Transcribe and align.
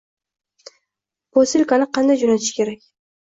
Posilkani 1.37 1.87
qanday 1.99 2.19
jo’natish 2.23 2.51
kerak? 2.61 2.81